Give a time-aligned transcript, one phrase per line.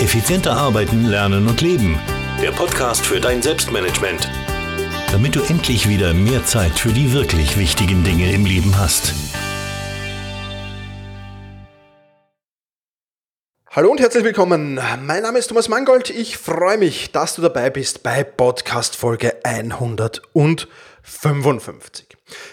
[0.00, 2.00] Effizienter arbeiten, lernen und leben.
[2.40, 4.30] Der Podcast für dein Selbstmanagement.
[5.12, 9.12] Damit du endlich wieder mehr Zeit für die wirklich wichtigen Dinge im Leben hast.
[13.68, 14.80] Hallo und herzlich willkommen.
[15.02, 16.08] Mein Name ist Thomas Mangold.
[16.08, 22.06] Ich freue mich, dass du dabei bist bei Podcast Folge 155.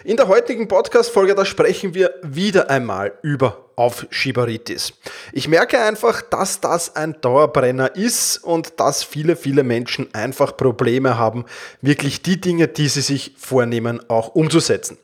[0.04, 4.92] In der heutigen Podcast-Folge, da sprechen wir wieder einmal über Aufschieberitis.
[5.32, 11.18] Ich merke einfach, dass das ein Dauerbrenner ist und dass viele, viele Menschen einfach Probleme
[11.18, 11.46] haben,
[11.82, 14.98] wirklich die Dinge, die sie sich vornehmen, auch umzusetzen.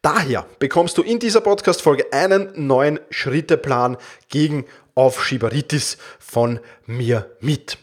[0.00, 3.98] Daher bekommst du in dieser Podcast-Folge einen neuen Schritteplan
[4.30, 7.76] gegen Aufschieberitis von mir mit.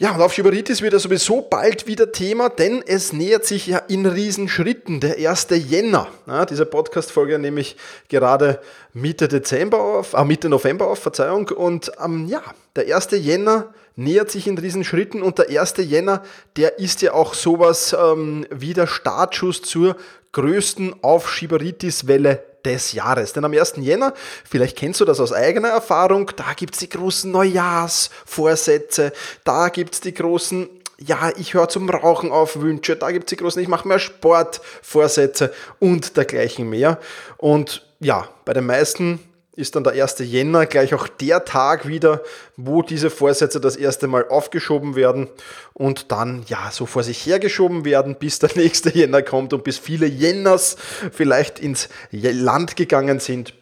[0.00, 4.06] Ja, und Aufschieberitis wird ja sowieso bald wieder Thema, denn es nähert sich ja in
[4.06, 5.48] Riesenschritten der 1.
[5.50, 6.06] Jänner.
[6.28, 7.74] Ja, diese Podcast-Folge nehme ich
[8.08, 8.60] gerade
[8.92, 11.48] Mitte Dezember auf, äh, Mitte November auf, Verzeihung.
[11.48, 12.42] Und ähm, ja,
[12.76, 13.08] der 1.
[13.10, 15.74] Jänner nähert sich in Riesenschritten und der 1.
[15.78, 16.22] Jänner,
[16.56, 19.96] der ist ja auch sowas ähm, wie der Startschuss zur
[20.30, 23.32] größten Aufschieberitis-Welle des Jahres.
[23.32, 23.74] Denn am 1.
[23.76, 24.14] Jänner,
[24.48, 29.12] vielleicht kennst du das aus eigener Erfahrung, da gibt es die großen Neujahrsvorsätze,
[29.44, 30.68] da gibt es die großen
[31.00, 34.00] ja, ich höre zum Rauchen auf Wünsche, da gibt es die großen, ich mache mehr
[34.00, 36.98] Sport, Vorsätze und dergleichen mehr.
[37.36, 39.20] Und ja, bei den meisten
[39.58, 40.20] ist dann der 1.
[40.20, 42.22] Jänner gleich auch der Tag wieder,
[42.56, 45.28] wo diese Vorsätze das erste Mal aufgeschoben werden
[45.74, 49.76] und dann ja so vor sich hergeschoben werden, bis der nächste Jänner kommt und bis
[49.78, 50.76] viele Jänners
[51.12, 53.52] vielleicht ins Land gegangen sind.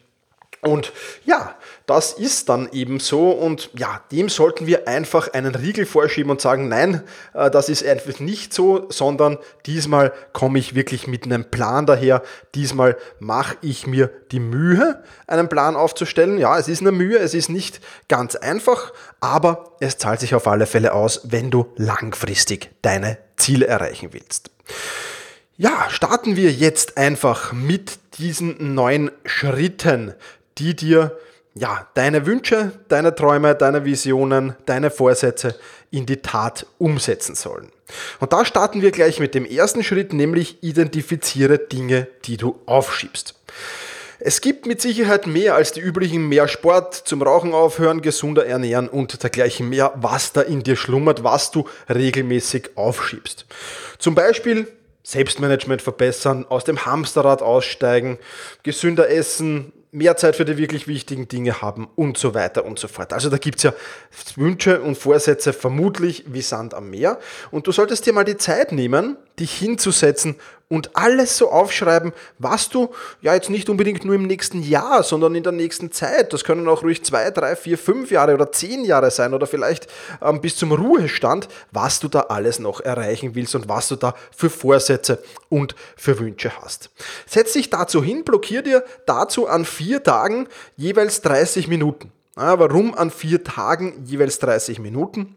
[0.67, 0.91] Und
[1.25, 1.55] ja,
[1.87, 6.41] das ist dann eben so und ja, dem sollten wir einfach einen Riegel vorschieben und
[6.41, 7.01] sagen, nein,
[7.33, 12.23] äh, das ist einfach nicht so, sondern diesmal komme ich wirklich mit einem Plan daher.
[12.55, 16.37] Diesmal mache ich mir die Mühe, einen Plan aufzustellen.
[16.37, 20.47] Ja, es ist eine Mühe, es ist nicht ganz einfach, aber es zahlt sich auf
[20.47, 24.51] alle Fälle aus, wenn du langfristig deine Ziele erreichen willst.
[25.59, 30.13] Ja, starten wir jetzt einfach mit diesen neuen Schritten,
[30.57, 31.17] die dir
[31.59, 35.55] ja, deine Wünsche, deine Träume, deine Visionen, deine Vorsätze
[35.89, 37.71] in die Tat umsetzen sollen.
[38.19, 43.35] Und da starten wir gleich mit dem ersten Schritt, nämlich identifiziere Dinge, die du aufschiebst.
[44.19, 48.89] Es gibt mit Sicherheit mehr als die üblichen mehr Sport, zum Rauchen aufhören, gesunder ernähren
[48.89, 53.45] und dergleichen mehr, was da in dir schlummert, was du regelmäßig aufschiebst.
[53.99, 54.67] Zum Beispiel
[55.03, 58.17] Selbstmanagement verbessern, aus dem Hamsterrad aussteigen,
[58.63, 62.87] gesünder essen, mehr Zeit für die wirklich wichtigen Dinge haben und so weiter und so
[62.87, 63.13] fort.
[63.13, 63.73] Also da gibt es ja
[64.35, 67.19] Wünsche und Vorsätze vermutlich wie Sand am Meer.
[67.51, 70.35] Und du solltest dir mal die Zeit nehmen, dich hinzusetzen
[70.69, 72.89] und alles so aufschreiben, was du
[73.21, 76.67] ja jetzt nicht unbedingt nur im nächsten Jahr, sondern in der nächsten Zeit, das können
[76.67, 79.87] auch ruhig zwei, drei, vier, fünf Jahre oder zehn Jahre sein oder vielleicht
[80.21, 84.13] ähm, bis zum Ruhestand, was du da alles noch erreichen willst und was du da
[84.35, 86.89] für Vorsätze und für Wünsche hast.
[87.25, 92.11] Setz dich dazu hin, blockier dir dazu an vier Tagen jeweils 30 Minuten.
[92.35, 95.36] Warum an vier Tagen jeweils 30 Minuten?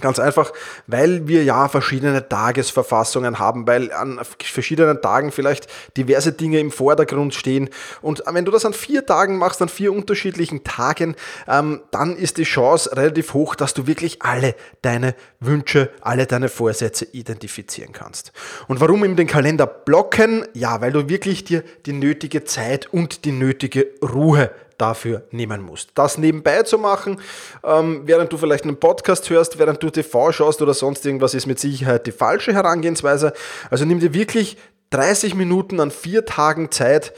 [0.00, 0.54] Ganz einfach,
[0.86, 5.66] weil wir ja verschiedene Tagesverfassungen haben, weil an verschiedenen Tagen vielleicht
[5.98, 7.68] diverse Dinge im Vordergrund stehen.
[8.00, 11.14] Und wenn du das an vier Tagen machst, an vier unterschiedlichen Tagen,
[11.46, 16.48] ähm, dann ist die Chance relativ hoch, dass du wirklich alle deine Wünsche, alle deine
[16.48, 18.32] Vorsätze identifizieren kannst.
[18.68, 20.46] Und warum in den Kalender blocken?
[20.54, 25.90] Ja, weil du wirklich dir die nötige Zeit und die nötige Ruhe dafür nehmen musst.
[25.94, 27.20] Das nebenbei zu machen,
[27.64, 31.46] ähm, während du vielleicht einen Podcast hörst, während du TV schaust oder sonst irgendwas, ist
[31.46, 33.32] mit Sicherheit die falsche Herangehensweise.
[33.70, 34.56] Also nimm dir wirklich
[34.90, 37.12] 30 Minuten an vier Tagen Zeit,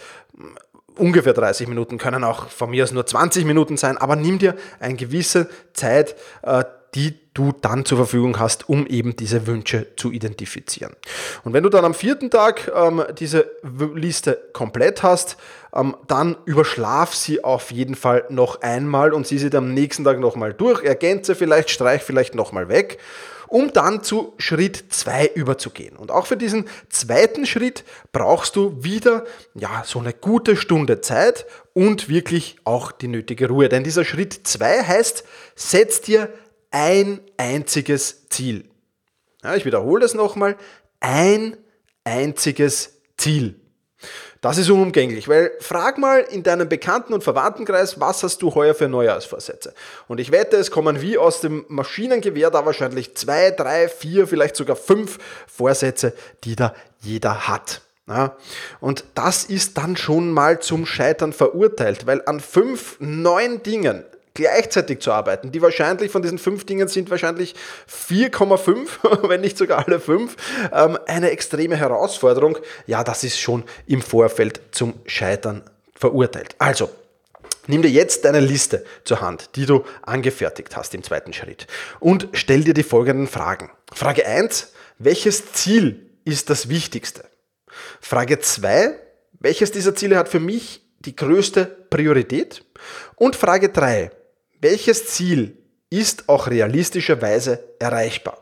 [0.96, 4.54] ungefähr 30 Minuten können auch von mir aus nur 20 Minuten sein, aber nimm dir
[4.80, 6.64] eine gewisse Zeit, äh,
[6.94, 10.94] die du dann zur Verfügung hast, um eben diese Wünsche zu identifizieren.
[11.42, 13.50] Und wenn du dann am vierten Tag ähm, diese
[13.94, 15.36] Liste komplett hast,
[15.74, 20.04] ähm, dann überschlaf sie auf jeden Fall noch einmal und sieh sie dann am nächsten
[20.04, 22.98] Tag nochmal durch, ergänze vielleicht, streich vielleicht nochmal weg
[23.54, 25.96] um dann zu Schritt 2 überzugehen.
[25.96, 29.24] Und auch für diesen zweiten Schritt brauchst du wieder
[29.54, 33.68] ja, so eine gute Stunde Zeit und wirklich auch die nötige Ruhe.
[33.68, 35.24] Denn dieser Schritt 2 heißt,
[35.54, 36.32] setz dir
[36.74, 38.68] ein einziges Ziel.
[39.44, 40.56] Ja, ich wiederhole das nochmal.
[40.98, 41.56] Ein
[42.02, 43.60] einziges Ziel.
[44.40, 48.74] Das ist unumgänglich, weil frag mal in deinem Bekannten- und Verwandtenkreis, was hast du heuer
[48.74, 49.72] für Neujahrsvorsätze?
[50.08, 54.56] Und ich wette, es kommen wie aus dem Maschinengewehr da wahrscheinlich zwei, drei, vier, vielleicht
[54.56, 56.12] sogar fünf Vorsätze,
[56.42, 57.82] die da jeder hat.
[58.08, 58.36] Ja,
[58.80, 65.00] und das ist dann schon mal zum Scheitern verurteilt, weil an fünf neuen Dingen gleichzeitig
[65.00, 67.54] zu arbeiten, die wahrscheinlich von diesen fünf Dingen sind wahrscheinlich
[67.88, 70.36] 4,5, wenn nicht sogar alle fünf,
[70.72, 72.58] ähm, eine extreme Herausforderung.
[72.86, 75.62] Ja, das ist schon im Vorfeld zum Scheitern
[75.94, 76.56] verurteilt.
[76.58, 76.90] Also,
[77.66, 81.66] Nimm dir jetzt deine Liste zur Hand, die du angefertigt hast im zweiten Schritt
[81.98, 83.70] und stell dir die folgenden Fragen.
[83.90, 87.24] Frage 1, welches Ziel ist das Wichtigste?
[88.02, 88.98] Frage 2,
[89.40, 92.64] welches dieser Ziele hat für mich die größte Priorität?
[93.16, 94.10] Und Frage 3,
[94.64, 95.58] welches Ziel
[95.90, 98.38] ist auch realistischerweise erreichbar?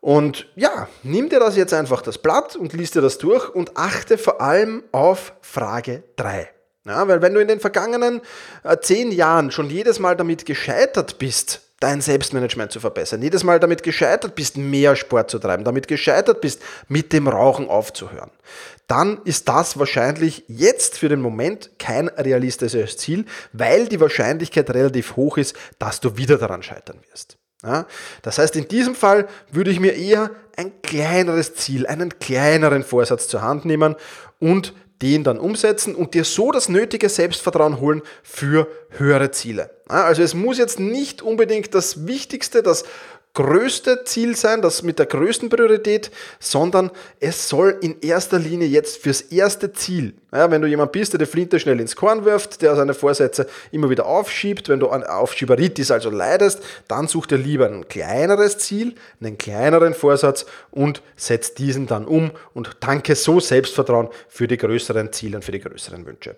[0.00, 3.76] Und ja, nimm dir das jetzt einfach das Blatt und liest dir das durch und
[3.76, 6.48] achte vor allem auf Frage 3.
[6.86, 8.22] Ja, weil wenn du in den vergangenen
[8.62, 13.60] äh, zehn Jahren schon jedes Mal damit gescheitert bist, dein Selbstmanagement zu verbessern, jedes Mal
[13.60, 18.30] damit gescheitert bist, mehr Sport zu treiben, damit gescheitert bist, mit dem Rauchen aufzuhören,
[18.86, 25.16] dann ist das wahrscheinlich jetzt für den Moment kein realistisches Ziel, weil die Wahrscheinlichkeit relativ
[25.16, 27.36] hoch ist, dass du wieder daran scheitern wirst.
[27.62, 27.86] Ja,
[28.22, 33.28] das heißt, in diesem Fall würde ich mir eher ein kleineres Ziel, einen kleineren Vorsatz
[33.28, 33.94] zur Hand nehmen
[34.38, 34.72] und
[35.04, 39.70] den dann umsetzen und dir so das nötige Selbstvertrauen holen für höhere Ziele.
[39.86, 42.84] Also es muss jetzt nicht unbedingt das Wichtigste, das
[43.34, 46.90] größte Ziel sein, das mit der größten Priorität, sondern
[47.20, 51.18] es soll in erster Linie jetzt fürs erste Ziel, ja, wenn du jemand bist, der
[51.18, 55.02] die Flinte schnell ins Korn wirft, der seine Vorsätze immer wieder aufschiebt, wenn du an
[55.02, 61.54] Aufschieberitis also leidest, dann such dir lieber ein kleineres Ziel, einen kleineren Vorsatz und setz
[61.54, 66.06] diesen dann um und tanke so Selbstvertrauen für die größeren Ziele und für die größeren
[66.06, 66.36] Wünsche.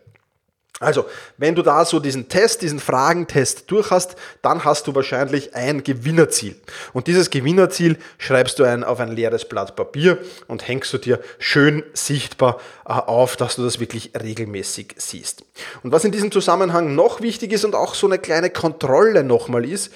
[0.79, 1.07] Also,
[1.39, 5.83] wenn du da so diesen Test, diesen Fragentest durch hast, dann hast du wahrscheinlich ein
[5.83, 6.55] Gewinnerziel.
[6.93, 10.19] Und dieses Gewinnerziel schreibst du ein auf ein leeres Blatt Papier
[10.49, 15.45] und hängst du dir schön sichtbar äh, auf, dass du das wirklich regelmäßig siehst.
[15.83, 19.65] Und was in diesem Zusammenhang noch wichtig ist und auch so eine kleine Kontrolle nochmal
[19.65, 19.91] ist,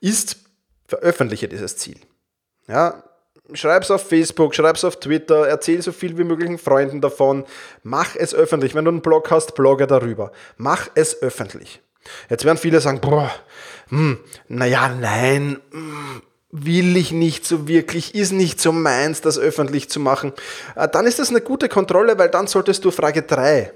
[0.00, 0.38] ist,
[0.88, 1.96] veröffentliche dieses Ziel.
[2.66, 3.04] Ja,
[3.52, 7.44] Schreib's auf Facebook, schreib's auf Twitter, erzähl so viel wie möglichen Freunden davon.
[7.82, 8.74] Mach es öffentlich.
[8.74, 10.32] Wenn du einen Blog hast, blogge darüber.
[10.56, 11.82] Mach es öffentlich.
[12.30, 13.30] Jetzt werden viele sagen, boah,
[13.88, 14.18] hm,
[14.48, 20.00] naja, nein, hm, will ich nicht so wirklich, ist nicht so meins, das öffentlich zu
[20.00, 20.32] machen.
[20.74, 23.72] Äh, dann ist das eine gute Kontrolle, weil dann solltest du Frage 3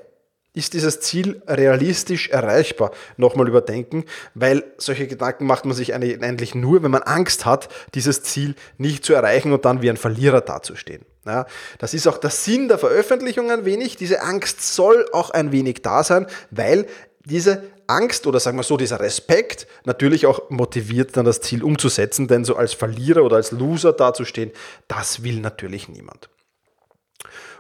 [0.59, 2.91] ist dieses Ziel realistisch erreichbar?
[3.17, 8.23] Nochmal überdenken, weil solche Gedanken macht man sich eigentlich nur, wenn man Angst hat, dieses
[8.25, 11.03] Ziel nicht zu erreichen und dann wie ein Verlierer dazustehen.
[11.25, 11.47] Ja,
[11.79, 13.97] das ist auch der Sinn der Veröffentlichung ein wenig.
[13.97, 16.87] Diese Angst soll auch ein wenig da sein, weil
[17.25, 22.29] diese Angst oder sagen wir so, dieser Respekt natürlich auch motiviert, dann das Ziel umzusetzen,
[22.29, 24.51] denn so als Verlierer oder als Loser dazustehen,
[24.89, 26.29] das will natürlich niemand.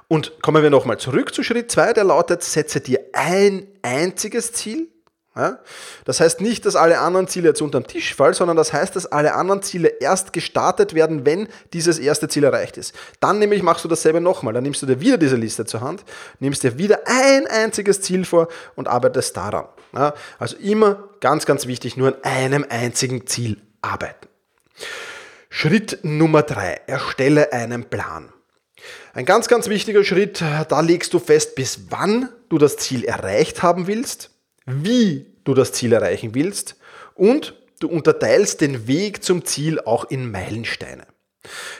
[0.08, 4.88] Und kommen wir nochmal zurück zu Schritt 2, der lautet, setze dir ein einziges Ziel.
[5.37, 5.58] Ja?
[6.06, 8.96] Das heißt nicht, dass alle anderen Ziele jetzt unter den Tisch fallen, sondern das heißt,
[8.96, 12.94] dass alle anderen Ziele erst gestartet werden, wenn dieses erste Ziel erreicht ist.
[13.20, 14.55] Dann nämlich machst du dasselbe nochmal.
[14.55, 16.05] Dann nimmst du dir wieder diese Liste zur Hand,
[16.40, 19.66] nimmst dir wieder ein einziges Ziel vor und arbeitest daran.
[19.94, 20.14] Ja?
[20.38, 24.26] Also immer ganz, ganz wichtig, nur an einem einzigen Ziel arbeiten.
[25.50, 26.82] Schritt Nummer 3.
[26.87, 28.32] Erstelle einen Plan.
[29.14, 33.62] Ein ganz, ganz wichtiger Schritt, da legst du fest, bis wann du das Ziel erreicht
[33.62, 34.31] haben willst,
[34.67, 36.76] wie du das Ziel erreichen willst
[37.14, 41.07] und du unterteilst den Weg zum Ziel auch in Meilensteine.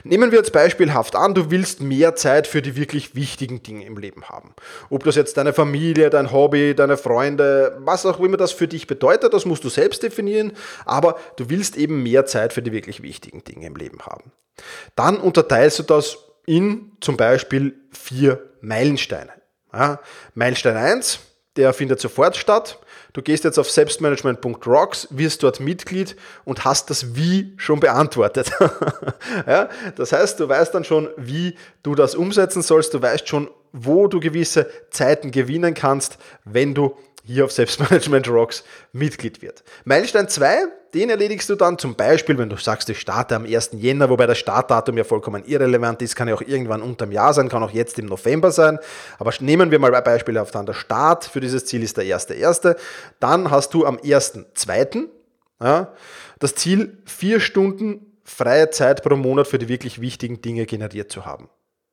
[0.05, 3.99] Nehmen wir jetzt beispielhaft an, du willst mehr Zeit für die wirklich wichtigen Dinge im
[3.99, 4.55] Leben haben.
[4.89, 8.87] Ob das jetzt deine Familie, dein Hobby, deine Freunde, was auch immer das für dich
[8.87, 10.53] bedeutet, das musst du selbst definieren,
[10.85, 14.33] aber du willst eben mehr Zeit für die wirklich wichtigen Dinge im Leben haben.
[14.97, 19.33] Dann unterteilst du das in zum Beispiel vier Meilensteine.
[19.73, 20.01] Ja,
[20.35, 21.21] Meilenstein 1,
[21.57, 22.79] der findet sofort statt.
[23.13, 28.51] Du gehst jetzt auf selbstmanagement.rocks, wirst dort Mitglied und hast das Wie schon beantwortet.
[29.47, 32.95] ja, das heißt, du weißt dann schon, wie du das umsetzen sollst.
[32.95, 38.65] Du weißt schon, wo du gewisse Zeiten gewinnen kannst, wenn du hier auf Selbstmanagement Rocks
[38.93, 39.65] Mitglied wird.
[39.85, 43.71] Meilenstein 2, den erledigst du dann zum Beispiel, wenn du sagst, ich starte am 1.
[43.75, 47.49] Jänner, wobei das Startdatum ja vollkommen irrelevant ist, kann ja auch irgendwann unterm Jahr sein,
[47.49, 48.79] kann auch jetzt im November sein.
[49.19, 50.67] Aber nehmen wir mal ein Beispiel auf dann.
[50.67, 52.77] Der Start für dieses Ziel ist der 1.1.
[53.21, 55.09] Dann hast du am 1.2.
[55.61, 55.93] Ja,
[56.39, 61.25] das Ziel, vier Stunden freie Zeit pro Monat für die wirklich wichtigen Dinge generiert zu
[61.25, 61.49] haben.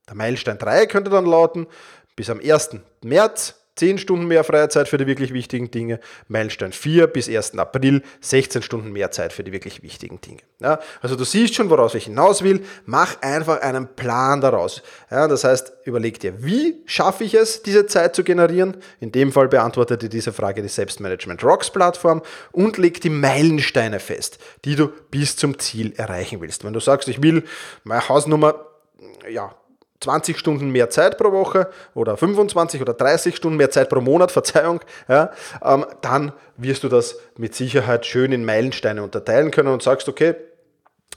[0.07, 1.67] Der Meilenstein 3 könnte dann lauten,
[2.15, 2.77] bis am 1.
[3.03, 5.99] März 10 Stunden mehr freie Zeit für die wirklich wichtigen Dinge.
[6.27, 7.57] Meilenstein 4 bis 1.
[7.57, 10.41] April 16 Stunden mehr Zeit für die wirklich wichtigen Dinge.
[10.59, 12.63] Ja, also du siehst schon, woraus ich hinaus will.
[12.85, 14.81] Mach einfach einen Plan daraus.
[15.11, 18.77] Ja, das heißt, überleg dir, wie schaffe ich es, diese Zeit zu generieren?
[18.99, 23.99] In dem Fall beantwortet dir diese Frage die Selbstmanagement Rocks Plattform und leg die Meilensteine
[23.99, 26.63] fest, die du bis zum Ziel erreichen willst.
[26.63, 27.43] Wenn du sagst, ich will
[27.83, 28.65] meine Hausnummer
[29.29, 29.55] ja,
[30.05, 34.31] 20 Stunden mehr Zeit pro Woche oder 25 oder 30 Stunden mehr Zeit pro Monat,
[34.35, 35.31] Verzeihung, ja,
[35.63, 40.35] ähm, dann wirst du das mit Sicherheit schön in Meilensteine unterteilen können und sagst, okay,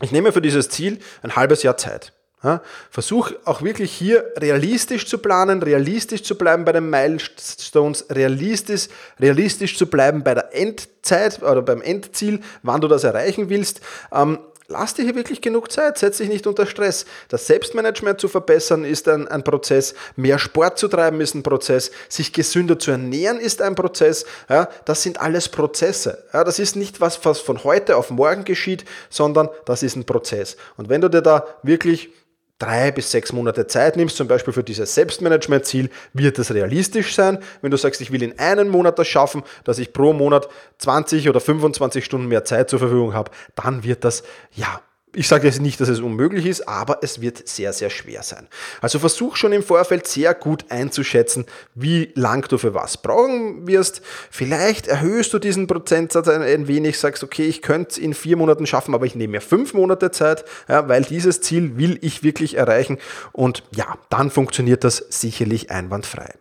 [0.01, 2.13] ich nehme für dieses Ziel ein halbes Jahr Zeit.
[2.43, 8.87] Ja, versuch auch wirklich hier realistisch zu planen, realistisch zu bleiben bei den Milestones, realistisch,
[9.19, 13.81] realistisch zu bleiben bei der Endzeit oder beim Endziel, wann du das erreichen willst.
[14.13, 14.39] Ähm,
[14.71, 17.07] Lass dir hier wirklich genug Zeit, setz dich nicht unter Stress.
[17.29, 21.91] Das Selbstmanagement zu verbessern ist ein, ein Prozess, mehr Sport zu treiben ist ein Prozess,
[22.11, 24.27] sich gesünder zu ernähren ist ein Prozess.
[24.51, 26.23] Ja, das sind alles Prozesse.
[26.35, 30.05] Ja, das ist nicht was, was von heute auf morgen geschieht, sondern das ist ein
[30.05, 30.59] Prozess.
[30.77, 32.11] Und wenn du dir da wirklich
[32.59, 37.39] drei bis sechs Monate Zeit nimmst, zum Beispiel für dieses Selbstmanagement-Ziel, wird das realistisch sein.
[37.63, 40.49] Wenn du sagst, ich will in einem Monat das schaffen, dass ich pro Monat
[40.79, 44.23] 20 oder 25 Stunden mehr Zeit zur Verfügung habe, dann wird das
[44.55, 44.81] ja
[45.15, 48.49] ich sage jetzt nicht, dass es unmöglich ist, aber es wird sehr, sehr schwer sein.
[48.81, 54.03] Also versuch schon im Vorfeld sehr gut einzuschätzen, wie lang du für was brauchen wirst.
[54.31, 58.67] Vielleicht erhöhst du diesen Prozentsatz ein wenig, sagst, okay, ich könnte es in vier Monaten
[58.67, 62.57] schaffen, aber ich nehme mir fünf Monate Zeit, ja, weil dieses Ziel will ich wirklich
[62.57, 62.99] erreichen.
[63.33, 66.35] Und ja, dann funktioniert das sicherlich einwandfrei.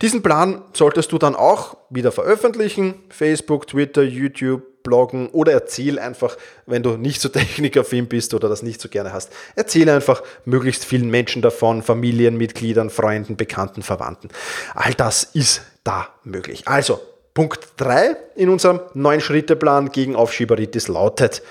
[0.00, 2.94] Diesen Plan solltest du dann auch wieder veröffentlichen.
[3.10, 8.62] Facebook, Twitter, YouTube, bloggen oder erzähl einfach, wenn du nicht so technikaffin bist oder das
[8.62, 14.28] nicht so gerne hast, erzähle einfach möglichst vielen Menschen davon, Familienmitgliedern, Freunden, Bekannten, Verwandten.
[14.74, 16.66] All das ist da möglich.
[16.66, 17.00] Also,
[17.34, 21.42] Punkt 3 in unserem neuen Schritteplan gegen Aufschieberitis lautet,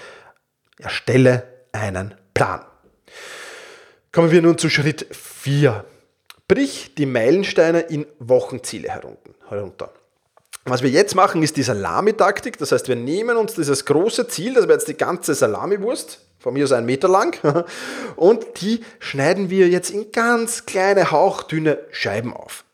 [0.80, 2.62] erstelle einen Plan.
[4.12, 5.86] Kommen wir nun zu Schritt 4.
[6.48, 9.92] Brich die Meilensteine in Wochenziele herunter.
[10.70, 12.58] Was wir jetzt machen, ist die Salamitaktik.
[12.58, 16.54] Das heißt, wir nehmen uns dieses große Ziel, das wäre jetzt die ganze Salamiwurst, von
[16.54, 17.40] mir aus ein Meter lang,
[18.18, 22.66] und die schneiden wir jetzt in ganz kleine, hauchdünne Scheiben auf.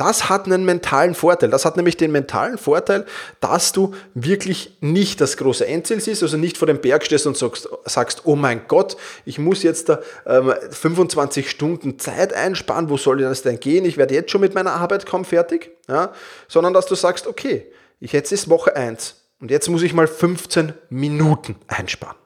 [0.00, 1.50] Das hat einen mentalen Vorteil.
[1.50, 3.04] Das hat nämlich den mentalen Vorteil,
[3.40, 7.36] dass du wirklich nicht das große Endziel siehst, also nicht vor dem Berg stehst und
[7.36, 12.96] sagst, sagst oh mein Gott, ich muss jetzt da ähm, 25 Stunden Zeit einsparen, wo
[12.96, 13.84] soll das denn gehen?
[13.84, 15.70] Ich werde jetzt schon mit meiner Arbeit kaum fertig.
[15.86, 16.14] Ja?
[16.48, 20.06] Sondern dass du sagst, okay, ich jetzt ist Woche 1 und jetzt muss ich mal
[20.06, 22.16] 15 Minuten einsparen.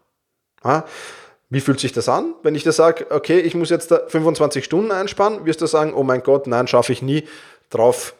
[0.64, 0.85] Ja?
[1.50, 2.35] Wie fühlt sich das an?
[2.43, 5.93] Wenn ich dir sage, okay, ich muss jetzt da 25 Stunden einsparen, wirst du sagen,
[5.95, 7.25] oh mein Gott, nein, schaffe ich nie
[7.75, 8.14] drauf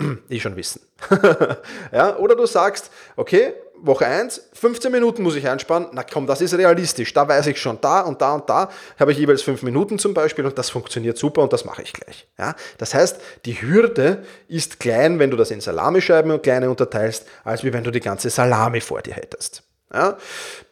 [0.30, 0.80] eh schon wissen.
[1.92, 5.88] ja, oder du sagst, okay, Woche 1, 15 Minuten muss ich einspannen.
[5.92, 7.12] Na komm, das ist realistisch.
[7.12, 10.12] Da weiß ich schon, da und da und da habe ich jeweils 5 Minuten zum
[10.12, 12.26] Beispiel und das funktioniert super und das mache ich gleich.
[12.38, 17.26] Ja, das heißt, die Hürde ist klein, wenn du das in Salamischeiben und kleine unterteilst,
[17.44, 19.62] als wie wenn du die ganze Salami vor dir hättest.
[19.92, 20.16] Ja,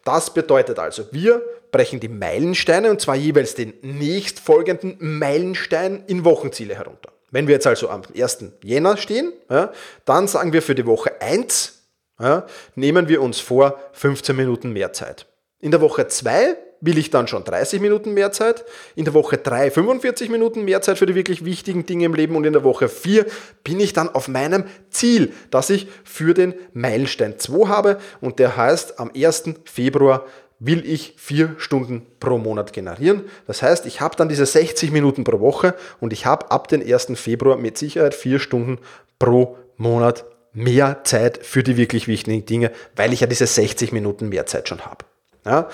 [0.05, 6.77] das bedeutet also, wir brechen die Meilensteine und zwar jeweils den nächstfolgenden Meilenstein in Wochenziele
[6.77, 7.11] herunter.
[7.31, 8.45] Wenn wir jetzt also am 1.
[8.63, 9.73] Jänner stehen, ja,
[10.05, 11.83] dann sagen wir für die Woche 1,
[12.21, 15.27] ja, nehmen wir uns vor 15 Minuten mehr Zeit.
[15.61, 19.37] In der Woche 2 will ich dann schon 30 Minuten mehr Zeit, in der Woche
[19.37, 22.65] 3 45 Minuten mehr Zeit für die wirklich wichtigen Dinge im Leben und in der
[22.65, 23.27] Woche 4
[23.65, 28.57] bin ich dann auf meinem Ziel, das ich für den Meilenstein 2 habe und der
[28.57, 29.55] heißt am 1.
[29.65, 30.25] Februar
[30.61, 33.25] will ich vier Stunden pro Monat generieren.
[33.47, 36.83] Das heißt, ich habe dann diese 60 Minuten pro Woche und ich habe ab dem
[36.83, 37.13] 1.
[37.15, 38.79] Februar mit Sicherheit vier Stunden
[39.19, 44.29] pro Monat mehr Zeit für die wirklich wichtigen Dinge, weil ich ja diese 60 Minuten
[44.29, 45.05] mehr Zeit schon habe.
[45.47, 45.69] Ja?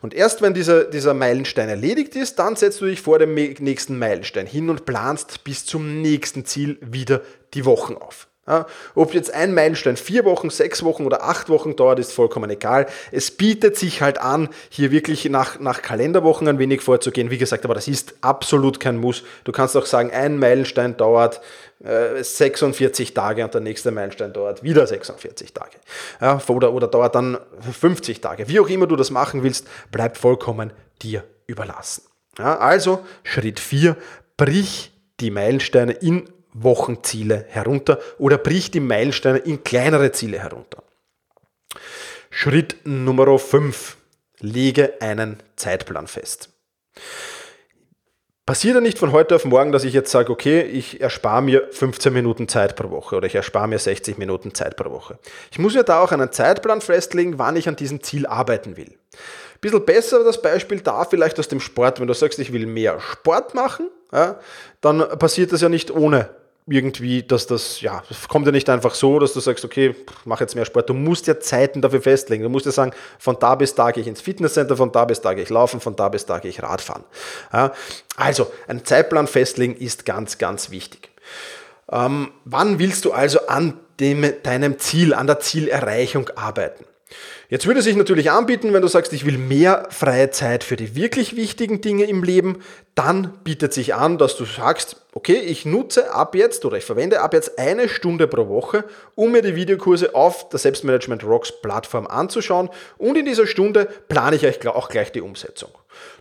[0.00, 3.98] Und erst wenn dieser, dieser Meilenstein erledigt ist, dann setzt du dich vor dem nächsten
[3.98, 7.20] Meilenstein hin und planst bis zum nächsten Ziel wieder
[7.54, 8.28] die Wochen auf.
[8.46, 12.50] Ja, ob jetzt ein Meilenstein vier Wochen, sechs Wochen oder acht Wochen dauert, ist vollkommen
[12.50, 12.86] egal.
[13.10, 17.30] Es bietet sich halt an, hier wirklich nach, nach Kalenderwochen ein wenig vorzugehen.
[17.30, 19.22] Wie gesagt, aber das ist absolut kein Muss.
[19.44, 21.40] Du kannst auch sagen, ein Meilenstein dauert
[21.82, 25.78] äh, 46 Tage und der nächste Meilenstein dauert wieder 46 Tage.
[26.20, 27.38] Ja, oder, oder dauert dann
[27.72, 28.48] 50 Tage.
[28.48, 32.02] Wie auch immer du das machen willst, bleibt vollkommen dir überlassen.
[32.38, 33.96] Ja, also Schritt 4,
[34.36, 40.82] brich die Meilensteine in Wochenziele herunter oder bricht die Meilensteine in kleinere Ziele herunter.
[42.30, 43.96] Schritt Nummer 5.
[44.40, 46.48] Lege einen Zeitplan fest.
[48.46, 51.68] passiert ja nicht von heute auf morgen, dass ich jetzt sage, okay, ich erspare mir
[51.70, 55.18] 15 Minuten Zeit pro Woche oder ich erspare mir 60 Minuten Zeit pro Woche.
[55.50, 58.90] Ich muss ja da auch einen Zeitplan festlegen, wann ich an diesem Ziel arbeiten will.
[58.90, 62.00] Ein bisschen besser das Beispiel da vielleicht aus dem Sport.
[62.00, 64.38] Wenn du sagst, ich will mehr Sport machen, ja,
[64.80, 66.28] dann passiert das ja nicht ohne
[66.66, 69.94] irgendwie, dass das, ja, das kommt ja nicht einfach so, dass du sagst, okay,
[70.24, 70.88] mach jetzt mehr Sport.
[70.88, 72.42] Du musst ja Zeiten dafür festlegen.
[72.42, 75.20] Du musst ja sagen, von da bis da gehe ich ins Fitnesscenter, von da bis
[75.20, 77.04] da gehe ich laufen, von da bis da gehe ich Radfahren.
[77.52, 77.72] Ja,
[78.16, 81.10] also, ein Zeitplan festlegen ist ganz, ganz wichtig.
[81.92, 86.84] Ähm, wann willst du also an dem, deinem Ziel, an der Zielerreichung arbeiten?
[87.48, 90.96] Jetzt würde sich natürlich anbieten, wenn du sagst, ich will mehr freie Zeit für die
[90.96, 92.62] wirklich wichtigen Dinge im Leben,
[92.94, 97.20] dann bietet sich an, dass du sagst, okay, ich nutze ab jetzt oder ich verwende
[97.20, 98.84] ab jetzt eine Stunde pro Woche,
[99.14, 104.36] um mir die Videokurse auf der Selbstmanagement Rocks Plattform anzuschauen und in dieser Stunde plane
[104.36, 105.70] ich euch auch gleich die Umsetzung.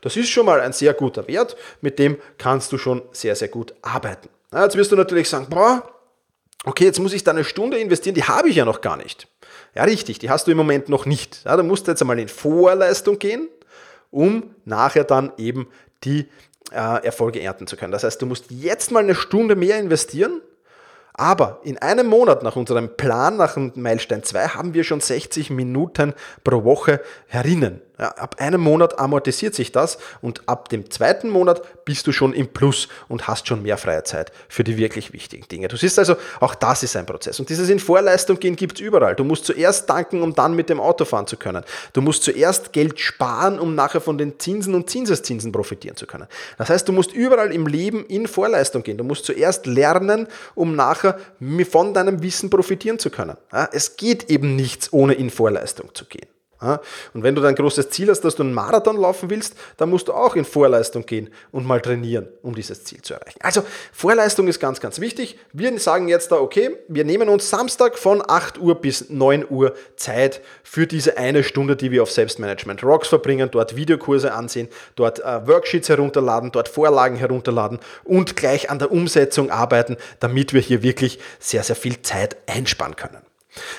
[0.02, 3.48] Das ist schon mal ein sehr guter Wert, mit dem kannst du schon sehr, sehr
[3.48, 4.30] gut arbeiten.
[4.54, 5.90] Jetzt wirst du natürlich sagen, boah,
[6.66, 9.28] okay, jetzt muss ich da eine Stunde investieren, die habe ich ja noch gar nicht.
[9.76, 11.42] Ja, richtig, die hast du im Moment noch nicht.
[11.46, 13.48] Ja, da musst du jetzt einmal in Vorleistung gehen,
[14.12, 15.68] um nachher dann eben
[16.04, 16.28] die
[16.72, 17.92] äh, Erfolge ernten zu können.
[17.92, 20.42] Das heißt, du musst jetzt mal eine Stunde mehr investieren,
[21.14, 25.52] aber in einem Monat nach unserem Plan, nach dem Meilenstein 2, haben wir schon 60
[25.52, 26.14] Minuten
[26.44, 27.82] pro Woche herinnen.
[28.00, 32.34] Ja, ab einem Monat amortisiert sich das und ab dem zweiten Monat bist du schon
[32.34, 35.68] im Plus und hast schon mehr freie Zeit für die wirklich wichtigen Dinge.
[35.68, 37.40] Du siehst also, auch das ist ein Prozess.
[37.40, 39.16] Und dieses in Vorleistung gehen gibt es überall.
[39.16, 41.64] Du musst zuerst danken, um dann mit dem Auto fahren zu können.
[41.94, 46.26] Du musst zuerst Geld sparen, um nachher von den Zinsen und Zinseszinsen profitieren zu können.
[46.58, 48.98] Das heißt, du musst überall im Leben in Vorleistung gehen.
[48.98, 51.20] Du musst zuerst lernen, um nachher
[51.70, 53.38] von deinem Wissen profitieren zu können.
[53.52, 56.33] Ja, es geht eben nichts, ohne in Vorleistung zu gehen.
[57.14, 60.08] Und wenn du dein großes Ziel hast, dass du einen Marathon laufen willst, dann musst
[60.08, 63.40] du auch in Vorleistung gehen und mal trainieren, um dieses Ziel zu erreichen.
[63.42, 65.38] Also Vorleistung ist ganz, ganz wichtig.
[65.52, 69.74] Wir sagen jetzt da, okay, wir nehmen uns Samstag von 8 Uhr bis 9 Uhr
[69.96, 75.20] Zeit für diese eine Stunde, die wir auf Selbstmanagement Rocks verbringen, dort Videokurse ansehen, dort
[75.20, 80.84] äh, Worksheets herunterladen, dort Vorlagen herunterladen und gleich an der Umsetzung arbeiten, damit wir hier
[80.84, 83.22] wirklich sehr, sehr viel Zeit einsparen können.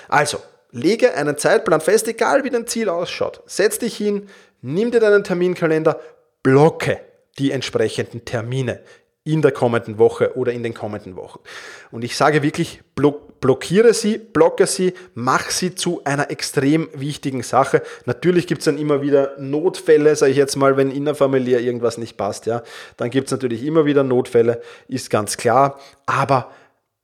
[0.09, 0.39] Also,
[0.75, 3.43] Lege einen Zeitplan fest, egal wie dein Ziel ausschaut.
[3.47, 4.29] Setz dich hin,
[4.61, 6.01] nimm dir deinen Terminkalender,
[6.43, 7.01] blocke
[7.39, 8.81] die entsprechenden Termine
[9.23, 11.39] in der kommenden Woche oder in den kommenden Wochen.
[11.93, 12.83] Und ich sage wirklich,
[13.41, 17.83] blockiere sie, blocke sie, mach sie zu einer extrem wichtigen Sache.
[18.05, 22.17] Natürlich gibt es dann immer wieder Notfälle, sage ich jetzt mal, wenn innerfamiliär irgendwas nicht
[22.17, 22.65] passt, ja,
[22.97, 26.51] dann gibt es natürlich immer wieder Notfälle, ist ganz klar, aber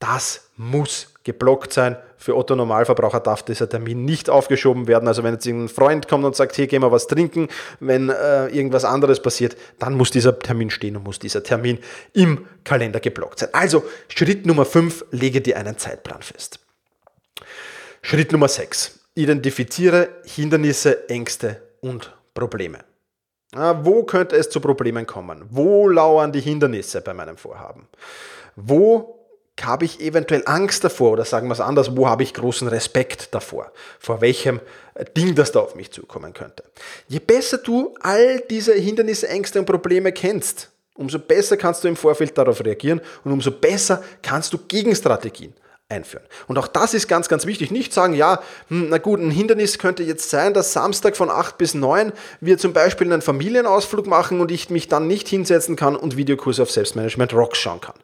[0.00, 1.96] das muss geblockt sein.
[2.22, 5.08] Für Otto Normalverbraucher darf dieser Termin nicht aufgeschoben werden.
[5.08, 7.48] Also wenn jetzt ein Freund kommt und sagt, hier gehen wir was trinken,
[7.80, 11.78] wenn äh, irgendwas anderes passiert, dann muss dieser Termin stehen und muss dieser Termin
[12.12, 13.48] im Kalender geblockt sein.
[13.52, 16.60] Also Schritt Nummer 5, lege dir einen Zeitplan fest.
[18.02, 22.80] Schritt Nummer 6, identifiziere Hindernisse, Ängste und Probleme.
[23.52, 25.46] Wo könnte es zu Problemen kommen?
[25.48, 27.88] Wo lauern die Hindernisse bei meinem Vorhaben?
[28.56, 29.19] Wo
[29.64, 33.34] habe ich eventuell Angst davor oder sagen wir es anders, wo habe ich großen Respekt
[33.34, 34.60] davor, vor welchem
[34.94, 36.64] äh, Ding das da auf mich zukommen könnte.
[37.08, 41.96] Je besser du all diese Hindernisse, Ängste und Probleme kennst, umso besser kannst du im
[41.96, 45.54] Vorfeld darauf reagieren und umso besser kannst du Gegenstrategien
[45.90, 46.24] einführen.
[46.46, 47.70] Und auch das ist ganz, ganz wichtig.
[47.70, 51.58] Nicht sagen, ja, hm, na gut, ein Hindernis könnte jetzt sein, dass Samstag von 8
[51.58, 55.96] bis 9 wir zum Beispiel einen Familienausflug machen und ich mich dann nicht hinsetzen kann
[55.96, 57.96] und Videokurse auf Selbstmanagement Rocks schauen kann.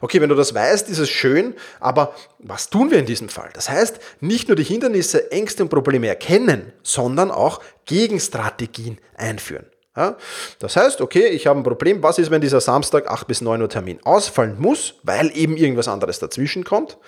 [0.00, 3.50] Okay, wenn du das weißt, ist es schön, aber was tun wir in diesem Fall?
[3.52, 9.66] Das heißt, nicht nur die Hindernisse, Ängste und Probleme erkennen, sondern auch Gegenstrategien einführen.
[9.96, 10.16] Ja?
[10.58, 12.02] Das heißt, okay, ich habe ein Problem.
[12.02, 15.88] Was ist, wenn dieser Samstag 8 bis 9 Uhr Termin ausfallen muss, weil eben irgendwas
[15.88, 16.98] anderes dazwischen kommt?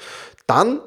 [0.46, 0.80] Dann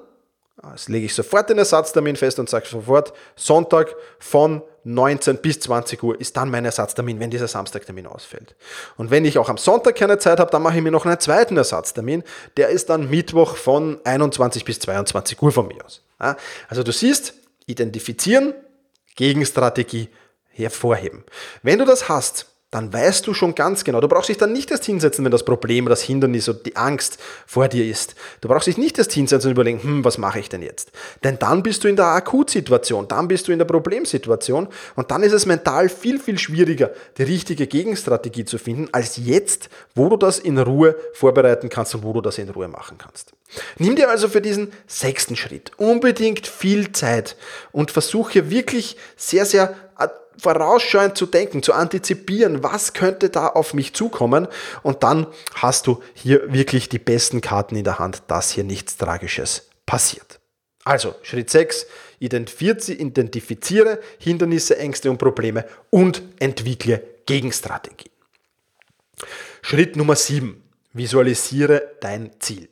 [0.72, 6.02] das lege ich sofort den Ersatztermin fest und sage sofort, Sonntag von 19 bis 20
[6.02, 8.56] Uhr ist dann mein Ersatztermin, wenn dieser Samstagtermin ausfällt.
[8.98, 11.20] Und wenn ich auch am Sonntag keine Zeit habe, dann mache ich mir noch einen
[11.20, 12.24] zweiten Ersatztermin.
[12.58, 16.02] Der ist dann Mittwoch von 21 bis 22 Uhr von mir aus.
[16.70, 17.34] Also du siehst,
[17.66, 18.54] identifizieren,
[19.16, 20.10] Gegenstrategie,
[20.56, 21.24] hervorheben.
[21.62, 24.70] Wenn du das hast, dann weißt du schon ganz genau, du brauchst dich dann nicht
[24.70, 28.16] erst hinsetzen, wenn das Problem, das Hindernis oder die Angst vor dir ist.
[28.42, 30.92] Du brauchst dich nicht erst hinsetzen und überlegen, hm, was mache ich denn jetzt?
[31.24, 35.24] Denn dann bist du in der Akutsituation, dann bist du in der Problemsituation und dann
[35.24, 40.18] ist es mental viel, viel schwieriger, die richtige Gegenstrategie zu finden, als jetzt, wo du
[40.18, 43.32] das in Ruhe vorbereiten kannst und wo du das in Ruhe machen kannst.
[43.78, 47.38] Nimm dir also für diesen sechsten Schritt unbedingt viel Zeit
[47.72, 49.76] und versuche wirklich sehr, sehr
[50.38, 54.48] vorausschauend zu denken, zu antizipieren, was könnte da auf mich zukommen
[54.84, 58.98] und dann hast du hier wirklich die besten Karten in der Hand, dass hier nichts
[58.98, 60.40] Tragisches passiert.
[60.84, 61.88] Also Schritt 6,
[62.20, 68.12] identifiziere Hindernisse, Ängste und Probleme und entwickle Gegenstrategien.
[69.62, 70.62] Schritt Nummer 7,
[70.94, 72.70] visualisiere dein Ziel.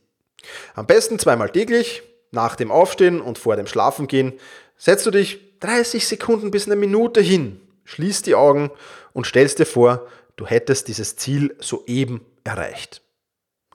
[0.75, 4.33] Am besten zweimal täglich, nach dem Aufstehen und vor dem Schlafengehen,
[4.77, 8.69] setzt du dich 30 Sekunden bis eine Minute hin, schließt die Augen
[9.13, 13.01] und stellst dir vor, du hättest dieses Ziel soeben erreicht.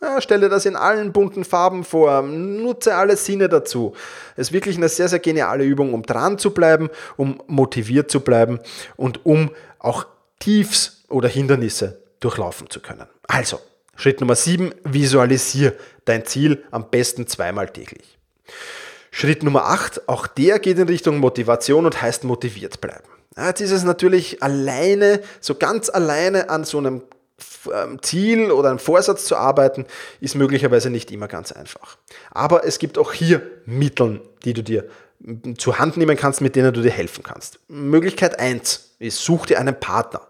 [0.01, 3.95] Ja, stell dir das in allen bunten Farben vor, nutze alle Sinne dazu.
[4.37, 8.21] Es ist wirklich eine sehr, sehr geniale Übung, um dran zu bleiben, um motiviert zu
[8.21, 8.61] bleiben
[8.97, 10.07] und um auch
[10.39, 13.07] Tiefs oder Hindernisse durchlaufen zu können.
[13.27, 13.61] Also,
[13.97, 15.75] Schritt Nummer 7, visualisier
[16.05, 18.19] dein Ziel am besten zweimal täglich.
[19.11, 23.09] Schritt Nummer 8, auch der geht in Richtung Motivation und heißt motiviert bleiben.
[23.37, 27.03] Jetzt ist es natürlich alleine, so ganz alleine an so einem
[27.73, 29.87] ähm, Ziel oder einem Vorsatz zu arbeiten,
[30.21, 31.97] ist möglicherweise nicht immer ganz einfach.
[32.31, 34.89] Aber es gibt auch hier Mittel, die du dir
[35.57, 37.59] zur Hand nehmen kannst, mit denen du dir helfen kannst.
[37.69, 40.23] Möglichkeit 1 ist, such dir einen Partner.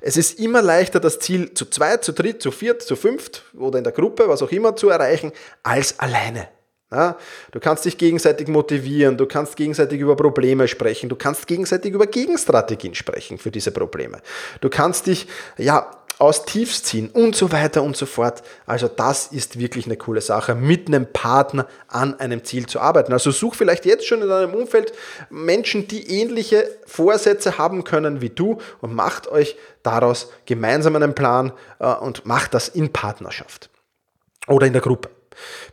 [0.00, 3.78] Es ist immer leichter, das Ziel zu zweit, zu dritt, zu viert, zu fünft oder
[3.78, 6.48] in der Gruppe, was auch immer, zu erreichen, als alleine.
[6.90, 7.18] Ja,
[7.52, 12.06] du kannst dich gegenseitig motivieren, du kannst gegenseitig über Probleme sprechen, du kannst gegenseitig über
[12.06, 14.22] Gegenstrategien sprechen für diese Probleme.
[14.62, 15.26] Du kannst dich
[15.58, 18.42] ja aus Tiefs ziehen und so weiter und so fort.
[18.66, 23.12] Also das ist wirklich eine coole Sache, mit einem Partner an einem Ziel zu arbeiten.
[23.12, 24.92] Also such vielleicht jetzt schon in deinem Umfeld
[25.30, 31.52] Menschen, die ähnliche Vorsätze haben können wie du und macht euch daraus gemeinsam einen Plan
[31.78, 33.70] äh, und macht das in Partnerschaft
[34.48, 35.10] oder in der Gruppe.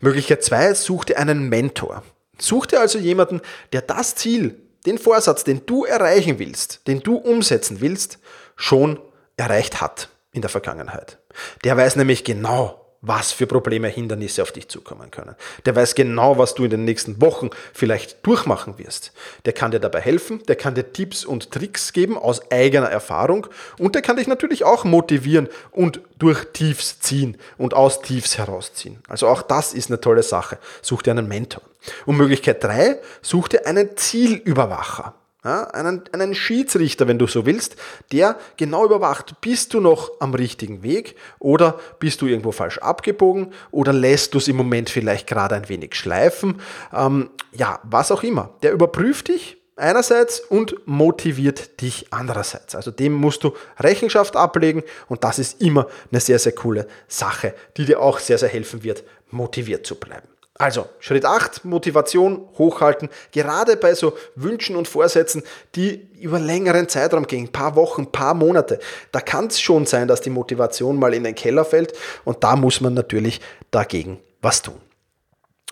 [0.01, 2.03] Möglichkeit 2, such dir einen Mentor.
[2.37, 3.41] Such dir also jemanden,
[3.73, 8.19] der das Ziel, den Vorsatz, den du erreichen willst, den du umsetzen willst,
[8.55, 8.99] schon
[9.37, 11.19] erreicht hat in der Vergangenheit.
[11.63, 15.35] Der weiß nämlich genau, was für Probleme, Hindernisse auf dich zukommen können.
[15.65, 19.11] Der weiß genau, was du in den nächsten Wochen vielleicht durchmachen wirst.
[19.45, 23.47] Der kann dir dabei helfen, der kann dir Tipps und Tricks geben aus eigener Erfahrung
[23.77, 28.99] und der kann dich natürlich auch motivieren und durch Tiefs ziehen und aus Tiefs herausziehen.
[29.07, 30.57] Also auch das ist eine tolle Sache.
[30.81, 31.61] Such dir einen Mentor.
[32.05, 35.13] Und Möglichkeit drei: such dir einen Zielüberwacher
[35.45, 37.75] ja, einen, einen Schiedsrichter, wenn du so willst,
[38.11, 43.53] der genau überwacht, bist du noch am richtigen Weg oder bist du irgendwo falsch abgebogen
[43.69, 46.59] oder lässt du es im Moment vielleicht gerade ein wenig schleifen.
[46.91, 48.55] Ähm, ja, was auch immer.
[48.63, 52.73] Der überprüft dich einerseits und motiviert dich andererseits.
[52.75, 57.53] Also dem musst du Rechenschaft ablegen und das ist immer eine sehr, sehr coole Sache,
[57.77, 60.27] die dir auch sehr, sehr helfen wird, motiviert zu bleiben.
[60.57, 63.09] Also, Schritt 8, Motivation hochhalten.
[63.31, 65.43] Gerade bei so Wünschen und Vorsätzen,
[65.75, 68.79] die über längeren Zeitraum gehen, paar Wochen, paar Monate,
[69.11, 72.55] da kann es schon sein, dass die Motivation mal in den Keller fällt und da
[72.55, 74.79] muss man natürlich dagegen was tun.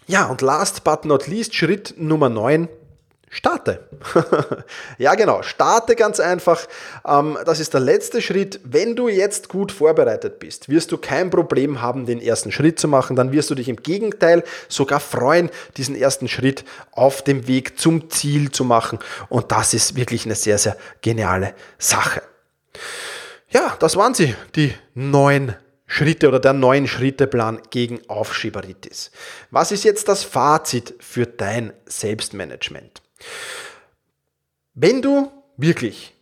[0.05, 2.67] Ja, und last but not least, Schritt Nummer 9,
[3.35, 3.79] Starte.
[4.99, 5.41] ja, genau.
[5.41, 6.67] Starte ganz einfach.
[7.03, 8.59] Ähm, das ist der letzte Schritt.
[8.63, 12.87] Wenn du jetzt gut vorbereitet bist, wirst du kein Problem haben, den ersten Schritt zu
[12.87, 13.15] machen.
[13.15, 18.11] Dann wirst du dich im Gegenteil sogar freuen, diesen ersten Schritt auf dem Weg zum
[18.11, 18.99] Ziel zu machen.
[19.29, 22.21] Und das ist wirklich eine sehr, sehr geniale Sache.
[23.49, 25.55] Ja, das waren sie, die neun
[25.87, 29.09] Schritte oder der neuen Schritteplan gegen Aufschieberitis.
[29.49, 33.01] Was ist jetzt das Fazit für dein Selbstmanagement?
[34.73, 36.13] Wenn du wirklich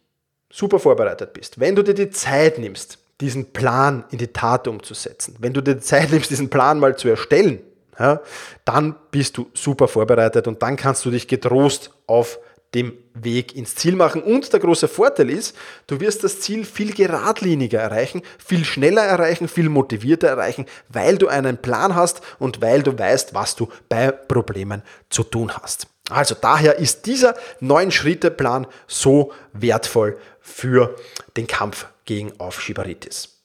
[0.50, 5.36] super vorbereitet bist, wenn du dir die Zeit nimmst, diesen Plan in die Tat umzusetzen,
[5.40, 7.62] wenn du dir die Zeit nimmst, diesen Plan mal zu erstellen,
[8.00, 8.20] ja,
[8.66, 12.40] dann bist du super vorbereitet und dann kannst du dich getrost auf
[12.74, 14.24] dem Weg ins Ziel machen.
[14.24, 15.56] Und der große Vorteil ist,
[15.88, 21.28] du wirst das Ziel viel geradliniger erreichen, viel schneller erreichen, viel motivierter erreichen, weil du
[21.28, 25.88] einen Plan hast und weil du weißt, was du bei Problemen zu tun hast.
[26.12, 30.96] Also daher ist dieser neun-Schritte-Plan so wertvoll für
[31.38, 33.42] den Kampf gegen Aufschieberitis.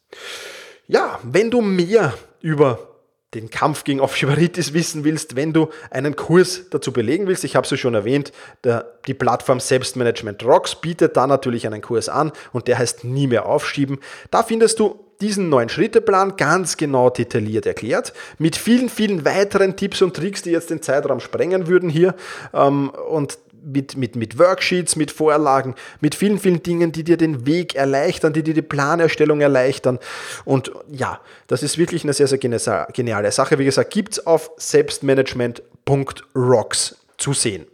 [0.87, 2.97] Ja, wenn du mehr über
[3.35, 7.65] den Kampf gegen Aufschieberitis wissen willst, wenn du einen Kurs dazu belegen willst, ich habe
[7.65, 8.33] es ja schon erwähnt,
[8.65, 13.27] der, die Plattform Selbstmanagement Rocks bietet da natürlich einen Kurs an und der heißt Nie
[13.27, 13.99] mehr aufschieben.
[14.31, 20.03] Da findest du diesen neuen Schritteplan ganz genau detailliert erklärt, mit vielen, vielen weiteren Tipps
[20.03, 22.15] und Tricks, die jetzt den Zeitraum sprengen würden hier
[22.53, 27.47] ähm, und mit, mit, mit Worksheets, mit Vorlagen, mit vielen, vielen Dingen, die dir den
[27.47, 29.99] Weg erleichtern, die dir die Planerstellung erleichtern.
[30.45, 33.59] Und ja, das ist wirklich eine sehr, sehr geniale Sache.
[33.59, 37.67] Wie gesagt, gibt es auf selbstmanagement.rocks zu sehen.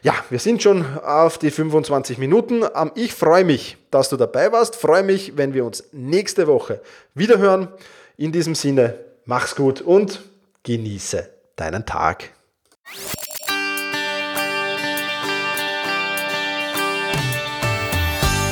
[0.04, 2.64] Ja, wir sind schon auf die 25 Minuten.
[2.76, 4.76] Ähm, ich freue mich, dass du dabei warst.
[4.76, 6.82] Freue mich, wenn wir uns nächste Woche
[7.14, 7.68] wieder hören.
[8.16, 10.22] In diesem Sinne, mach's gut und
[10.64, 12.30] genieße deinen Tag.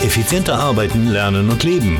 [0.03, 1.99] Effizienter arbeiten, lernen und leben